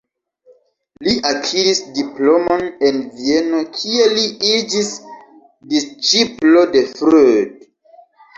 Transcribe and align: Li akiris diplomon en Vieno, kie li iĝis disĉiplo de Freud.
Li 1.07 1.11
akiris 1.31 1.81
diplomon 1.97 2.63
en 2.89 2.97
Vieno, 3.17 3.59
kie 3.75 4.09
li 4.15 4.25
iĝis 4.53 4.91
disĉiplo 5.75 6.65
de 6.75 6.83
Freud. 6.95 7.55